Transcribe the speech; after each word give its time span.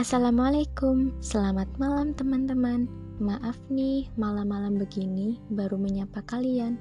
Assalamualaikum, 0.00 1.12
selamat 1.20 1.68
malam 1.76 2.16
teman-teman. 2.16 2.88
Maaf 3.20 3.60
nih, 3.68 4.08
malam-malam 4.16 4.80
begini 4.80 5.36
baru 5.52 5.76
menyapa 5.76 6.24
kalian. 6.24 6.80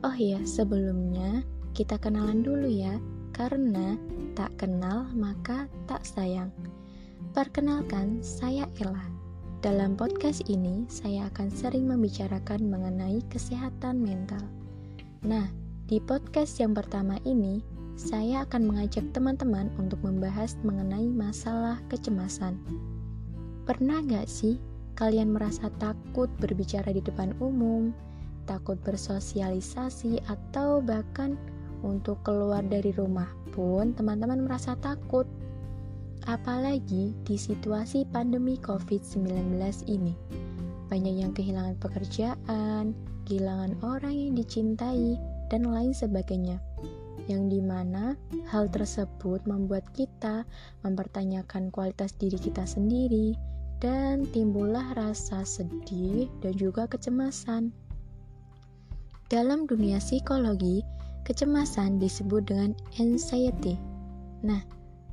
Oh 0.00 0.16
ya, 0.16 0.40
sebelumnya 0.48 1.44
kita 1.76 2.00
kenalan 2.00 2.40
dulu 2.40 2.64
ya, 2.64 2.96
karena 3.36 4.00
tak 4.32 4.48
kenal 4.56 5.04
maka 5.12 5.68
tak 5.84 6.08
sayang. 6.08 6.48
Perkenalkan, 7.36 8.24
saya 8.24 8.64
Ella. 8.80 9.12
Dalam 9.60 9.92
podcast 9.92 10.48
ini, 10.48 10.88
saya 10.88 11.28
akan 11.36 11.52
sering 11.52 11.84
membicarakan 11.84 12.64
mengenai 12.64 13.20
kesehatan 13.28 14.00
mental. 14.00 14.40
Nah, 15.20 15.52
di 15.84 16.00
podcast 16.00 16.56
yang 16.64 16.72
pertama 16.72 17.20
ini, 17.28 17.60
saya 17.94 18.42
akan 18.42 18.74
mengajak 18.74 19.06
teman-teman 19.14 19.70
untuk 19.78 20.02
membahas 20.02 20.58
mengenai 20.66 21.06
masalah 21.06 21.78
kecemasan. 21.86 22.58
Pernah 23.64 24.02
gak 24.02 24.26
sih 24.26 24.58
kalian 24.98 25.30
merasa 25.30 25.70
takut 25.78 26.26
berbicara 26.42 26.90
di 26.90 26.98
depan 26.98 27.30
umum, 27.38 27.94
takut 28.50 28.78
bersosialisasi, 28.82 30.26
atau 30.26 30.82
bahkan 30.82 31.38
untuk 31.86 32.18
keluar 32.26 32.66
dari 32.66 32.90
rumah 32.98 33.30
pun 33.54 33.94
teman-teman 33.94 34.42
merasa 34.42 34.74
takut? 34.82 35.26
Apalagi 36.26 37.14
di 37.22 37.36
situasi 37.38 38.08
pandemi 38.10 38.58
COVID-19 38.58 39.54
ini. 39.86 40.16
Banyak 40.90 41.14
yang 41.14 41.32
kehilangan 41.36 41.76
pekerjaan, 41.78 42.96
kehilangan 43.28 43.78
orang 43.86 44.14
yang 44.14 44.32
dicintai, 44.34 45.20
dan 45.52 45.68
lain 45.68 45.92
sebagainya 45.92 46.56
yang 47.26 47.48
di 47.48 47.60
mana 47.60 48.16
hal 48.48 48.68
tersebut 48.68 49.42
membuat 49.48 49.84
kita 49.96 50.44
mempertanyakan 50.84 51.72
kualitas 51.72 52.12
diri 52.16 52.36
kita 52.36 52.64
sendiri 52.68 53.36
dan 53.84 54.24
timbullah 54.32 54.96
rasa 54.96 55.44
sedih 55.44 56.30
dan 56.40 56.54
juga 56.56 56.88
kecemasan. 56.88 57.74
Dalam 59.28 59.68
dunia 59.68 59.98
psikologi, 60.00 60.84
kecemasan 61.24 62.00
disebut 62.00 62.48
dengan 62.48 62.76
anxiety. 63.00 63.76
Nah, 64.44 64.60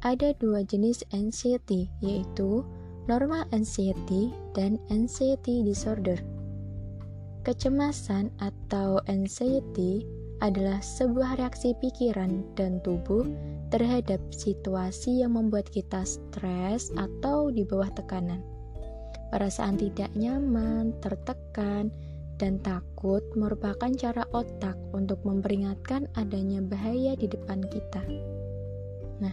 ada 0.03 0.36
dua 0.38 0.64
jenis 0.68 1.03
anxiety, 1.16 1.88
yaitu 2.03 2.64
normal 3.12 3.48
anxiety 3.56 4.30
dan 4.53 4.78
anxiety 4.92 5.64
disorder. 5.66 6.20
Kecemasan 7.42 8.30
atau 8.38 9.02
anxiety 9.09 10.06
adalah 10.42 10.81
sebuah 10.81 11.38
reaksi 11.38 11.78
pikiran 11.78 12.42
dan 12.58 12.81
tubuh 12.81 13.23
terhadap 13.70 14.20
situasi 14.34 15.22
yang 15.22 15.38
membuat 15.38 15.70
kita 15.70 16.02
stres 16.03 16.89
atau 16.97 17.53
di 17.53 17.61
bawah 17.61 17.94
tekanan. 17.94 18.42
Perasaan 19.31 19.80
tidak 19.80 20.12
nyaman, 20.17 20.92
tertekan, 21.00 21.94
dan 22.42 22.58
takut 22.66 23.22
merupakan 23.38 23.94
cara 23.94 24.25
otak 24.34 24.73
untuk 24.97 25.22
memperingatkan 25.22 26.09
adanya 26.17 26.59
bahaya 26.59 27.14
di 27.14 27.30
depan 27.30 27.62
kita. 27.69 28.02
Nah, 29.22 29.31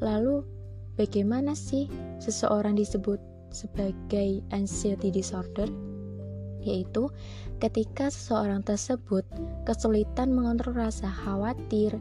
lalu 0.00 0.40
bagaimana 0.96 1.52
sih 1.52 1.86
seseorang 2.16 2.80
disebut 2.80 3.20
sebagai 3.52 4.40
anxiety 4.56 5.12
disorder? 5.12 5.68
Yaitu 6.66 7.06
ketika 7.62 8.10
seseorang 8.10 8.66
tersebut 8.66 9.22
kesulitan 9.62 10.34
mengontrol 10.34 10.74
rasa 10.74 11.06
khawatir, 11.08 11.94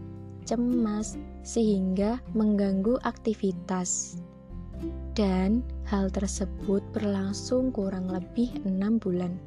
cemas, 0.43 1.15
sehingga 1.45 2.19
mengganggu 2.33 2.97
aktivitas. 3.05 4.17
Dan 5.15 5.63
hal 5.87 6.11
tersebut 6.11 6.83
berlangsung 6.91 7.71
kurang 7.71 8.11
lebih 8.11 8.51
enam 8.67 8.99
bulan. 8.99 9.39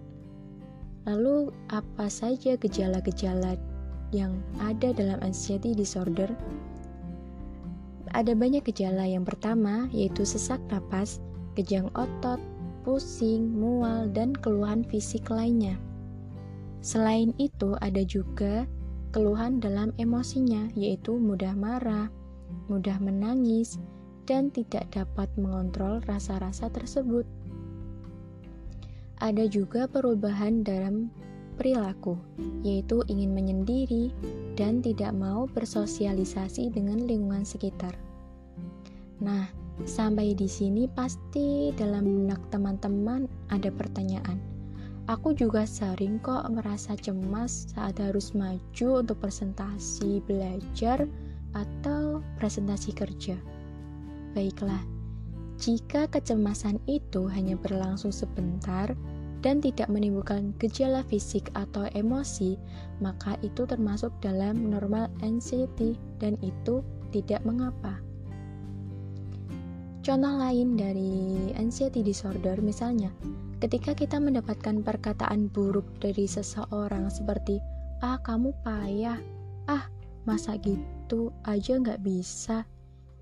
Lalu, 1.05 1.53
apa 1.69 2.09
saja 2.09 2.57
gejala-gejala 2.57 3.61
yang 4.13 4.33
ada 4.61 4.97
dalam 4.97 5.21
anxiety 5.21 5.77
disorder? 5.77 6.33
Ada 8.17 8.33
banyak 8.33 8.65
gejala. 8.65 9.05
Yang 9.05 9.37
pertama 9.37 9.93
yaitu 9.93 10.25
sesak 10.25 10.61
napas, 10.73 11.21
kejang 11.53 11.93
otot, 11.93 12.41
pusing, 12.83 13.49
mual, 13.53 14.11
dan 14.11 14.35
keluhan 14.35 14.85
fisik 14.87 15.29
lainnya. 15.31 15.79
Selain 16.79 17.35
itu, 17.37 17.75
ada 17.83 18.03
juga 18.07 18.65
keluhan 19.11 19.59
dalam 19.59 19.91
emosinya, 19.99 20.71
yaitu 20.79 21.17
mudah 21.17 21.57
marah, 21.57 22.13
mudah 22.71 22.97
menangis, 23.03 23.81
dan 24.29 24.53
tidak 24.53 24.87
dapat 24.93 25.27
mengontrol 25.41 26.05
rasa-rasa 26.05 26.69
tersebut. 26.69 27.25
Ada 29.19 29.51
juga 29.51 29.91
perubahan 29.91 30.63
dalam 30.63 31.11
perilaku, 31.59 32.15
yaitu 32.63 33.03
ingin 33.11 33.35
menyendiri 33.35 34.15
dan 34.55 34.79
tidak 34.79 35.11
mau 35.11 35.51
bersosialisasi 35.51 36.71
dengan 36.71 37.03
lingkungan 37.03 37.43
sekitar. 37.43 37.99
Nah, 39.19 39.51
Sampai 39.87 40.35
di 40.35 40.51
sini 40.51 40.91
pasti 40.91 41.71
dalam 41.77 42.27
benak 42.27 42.43
teman-teman 42.51 43.31
ada 43.53 43.71
pertanyaan. 43.71 44.43
Aku 45.09 45.33
juga 45.33 45.65
sering 45.65 46.21
kok 46.21 46.45
merasa 46.53 46.93
cemas 46.99 47.73
saat 47.73 47.97
harus 47.97 48.37
maju 48.37 48.89
untuk 49.01 49.17
presentasi 49.25 50.21
belajar 50.29 51.09
atau 51.57 52.21
presentasi 52.37 52.91
kerja. 52.93 53.39
Baiklah, 54.37 54.85
jika 55.57 56.07
kecemasan 56.13 56.77
itu 56.85 57.25
hanya 57.25 57.57
berlangsung 57.57 58.13
sebentar 58.13 58.93
dan 59.41 59.63
tidak 59.63 59.89
menimbulkan 59.89 60.53
gejala 60.61 61.01
fisik 61.07 61.49
atau 61.57 61.87
emosi, 61.97 62.59
maka 63.01 63.39
itu 63.41 63.65
termasuk 63.65 64.11
dalam 64.21 64.69
normal 64.69 65.09
anxiety 65.25 65.97
dan 66.19 66.37
itu 66.45 66.85
tidak 67.15 67.41
mengapa. 67.47 68.08
Contoh 70.09 70.41
lain 70.41 70.73
dari 70.73 71.37
anxiety 71.61 72.01
disorder 72.01 72.65
misalnya, 72.65 73.13
ketika 73.61 73.93
kita 73.93 74.17
mendapatkan 74.17 74.81
perkataan 74.81 75.53
buruk 75.53 75.85
dari 76.01 76.25
seseorang 76.25 77.13
seperti, 77.13 77.61
ah 78.01 78.17
kamu 78.25 78.57
payah, 78.65 79.21
ah 79.69 79.85
masa 80.25 80.57
gitu 80.65 81.29
aja 81.45 81.77
nggak 81.77 82.01
bisa, 82.01 82.65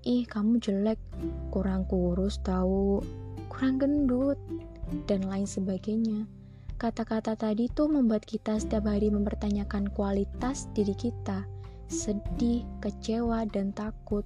ih 0.07 0.23
kamu 0.23 0.63
jelek, 0.63 0.95
kurang 1.51 1.83
kurus 1.91 2.39
tahu, 2.39 3.03
kurang 3.51 3.83
gendut, 3.83 4.39
dan 5.11 5.27
lain 5.27 5.43
sebagainya. 5.43 6.23
Kata-kata 6.79 7.35
tadi 7.35 7.67
tuh 7.67 7.91
membuat 7.91 8.23
kita 8.23 8.63
setiap 8.63 8.87
hari 8.87 9.11
mempertanyakan 9.11 9.91
kualitas 9.91 10.71
diri 10.71 10.95
kita, 10.95 11.43
sedih, 11.91 12.63
kecewa, 12.79 13.43
dan 13.51 13.75
takut. 13.75 14.23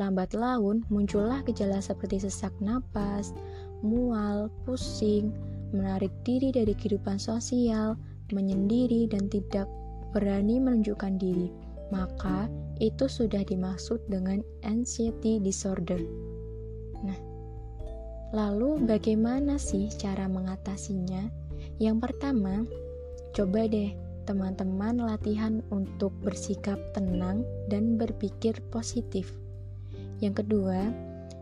Lambat 0.00 0.32
laun 0.32 0.80
muncullah 0.88 1.44
gejala 1.44 1.84
seperti 1.84 2.24
sesak 2.24 2.56
napas, 2.56 3.36
mual, 3.84 4.48
pusing, 4.64 5.28
menarik 5.76 6.08
diri 6.24 6.48
dari 6.56 6.72
kehidupan 6.72 7.20
sosial, 7.20 8.00
menyendiri, 8.32 9.04
dan 9.12 9.28
tidak 9.28 9.68
berani 10.16 10.56
menunjukkan 10.56 11.20
diri. 11.20 11.52
Maka 11.92 12.48
itu 12.80 13.12
sudah 13.12 13.44
dimaksud 13.44 14.00
dengan 14.08 14.40
anxiety 14.64 15.36
disorder. 15.36 16.00
Nah, 17.04 17.20
lalu 18.32 18.80
bagaimana 18.88 19.60
sih 19.60 19.92
cara 20.00 20.32
mengatasinya? 20.32 21.28
Yang 21.76 22.08
pertama, 22.08 22.64
coba 23.36 23.68
deh 23.68 23.92
teman-teman 24.24 24.96
latihan 24.96 25.60
untuk 25.68 26.16
bersikap 26.24 26.80
tenang 26.96 27.44
dan 27.68 28.00
berpikir 28.00 28.56
positif. 28.72 29.28
Yang 30.20 30.44
kedua, 30.44 30.92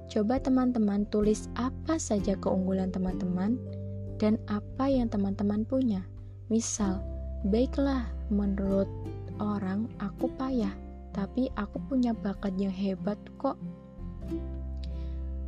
coba 0.06 0.38
teman-teman 0.38 1.02
tulis 1.10 1.50
apa 1.58 1.98
saja 1.98 2.38
keunggulan 2.38 2.94
teman-teman 2.94 3.58
dan 4.22 4.38
apa 4.46 4.86
yang 4.86 5.10
teman-teman 5.10 5.66
punya. 5.66 6.06
Misal, 6.46 7.02
baiklah 7.50 8.06
menurut 8.30 8.86
orang 9.42 9.90
aku 9.98 10.30
payah, 10.38 10.72
tapi 11.10 11.50
aku 11.58 11.82
punya 11.90 12.14
bakat 12.14 12.54
yang 12.54 12.72
hebat 12.72 13.18
kok. 13.42 13.58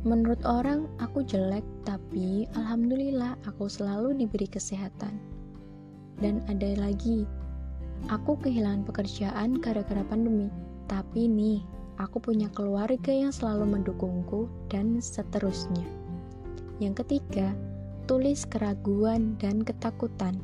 Menurut 0.03 0.41
orang 0.43 0.89
aku 0.97 1.21
jelek, 1.23 1.63
tapi 1.85 2.49
alhamdulillah 2.57 3.37
aku 3.47 3.69
selalu 3.71 4.17
diberi 4.17 4.49
kesehatan. 4.49 5.15
Dan 6.19 6.41
ada 6.49 6.73
lagi, 6.77 7.23
aku 8.09 8.35
kehilangan 8.43 8.83
pekerjaan 8.83 9.61
gara-gara 9.61 10.01
pandemi, 10.05 10.49
tapi 10.89 11.29
nih 11.29 11.61
aku 12.01 12.17
punya 12.17 12.49
keluarga 12.49 13.13
yang 13.13 13.29
selalu 13.29 13.77
mendukungku, 13.77 14.49
dan 14.73 14.97
seterusnya. 14.97 15.85
Yang 16.81 17.05
ketiga, 17.05 17.53
tulis 18.09 18.49
keraguan 18.49 19.37
dan 19.37 19.61
ketakutan. 19.61 20.41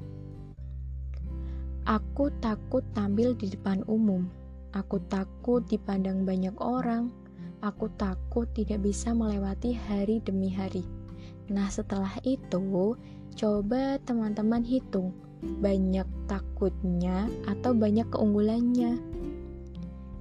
Aku 1.90 2.30
takut 2.44 2.86
tampil 2.94 3.34
di 3.34 3.50
depan 3.50 3.82
umum. 3.90 4.30
Aku 4.78 5.02
takut 5.10 5.66
dipandang 5.66 6.28
banyak 6.28 6.54
orang. 6.62 7.10
aku 7.66 7.90
takut 7.98 8.46
tidak 8.54 8.86
bisa 8.86 9.18
melewati 9.18 9.74
hari 9.74 10.22
demi 10.22 10.54
hari. 10.54 10.86
Nah, 11.50 11.66
setelah 11.74 12.14
itu, 12.22 12.94
coba 13.34 13.98
teman-teman 14.06 14.62
hitung 14.62 15.10
banyak 15.42 16.06
takutnya 16.30 17.26
atau 17.50 17.74
banyak 17.74 18.06
keunggulannya. 18.14 19.02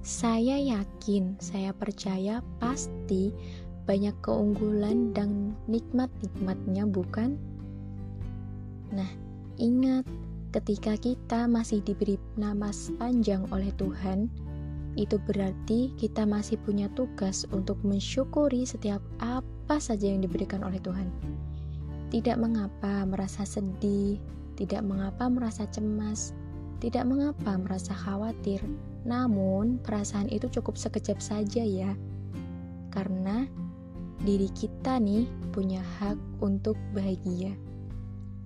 Saya 0.07 0.55
yakin, 0.55 1.35
saya 1.35 1.75
percaya 1.75 2.39
pasti 2.63 3.35
banyak 3.83 4.15
keunggulan 4.23 5.11
dan 5.11 5.51
nikmat-nikmatnya, 5.67 6.87
bukan? 6.87 7.35
Nah, 8.95 9.11
ingat, 9.59 10.07
ketika 10.55 10.95
kita 10.95 11.51
masih 11.51 11.83
diberi 11.83 12.15
nama 12.39 12.71
panjang 12.95 13.51
oleh 13.51 13.67
Tuhan, 13.75 14.31
itu 14.95 15.19
berarti 15.27 15.91
kita 15.99 16.23
masih 16.23 16.55
punya 16.63 16.87
tugas 16.95 17.43
untuk 17.51 17.75
mensyukuri 17.83 18.63
setiap 18.63 19.03
apa 19.19 19.75
saja 19.75 20.07
yang 20.07 20.23
diberikan 20.23 20.63
oleh 20.63 20.79
Tuhan. 20.79 21.11
Tidak 22.15 22.39
mengapa 22.39 23.03
merasa 23.03 23.43
sedih, 23.43 24.23
tidak 24.55 24.87
mengapa 24.87 25.27
merasa 25.27 25.67
cemas, 25.67 26.31
tidak 26.79 27.03
mengapa 27.03 27.59
merasa 27.59 27.91
khawatir, 27.91 28.63
namun 29.07 29.79
perasaan 29.79 30.27
itu 30.27 30.51
cukup 30.51 30.75
sekejap 30.75 31.23
saja 31.23 31.63
ya. 31.63 31.95
Karena 32.91 33.47
diri 34.27 34.51
kita 34.51 34.99
nih 34.99 35.25
punya 35.55 35.79
hak 35.97 36.19
untuk 36.43 36.75
bahagia. 36.91 37.55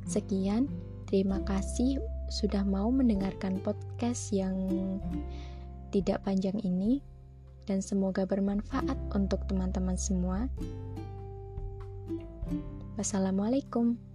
Sekian, 0.05 0.69
terima 1.09 1.41
kasih 1.49 1.97
sudah 2.29 2.61
mau 2.61 2.93
mendengarkan 2.93 3.57
podcast 3.59 4.29
yang 4.29 4.55
tidak 5.89 6.23
panjang 6.23 6.55
ini 6.63 7.01
dan 7.65 7.81
semoga 7.81 8.23
bermanfaat 8.23 8.95
untuk 9.11 9.43
teman-teman 9.49 9.97
semua. 9.97 10.47
Wassalamualaikum. 12.95 14.10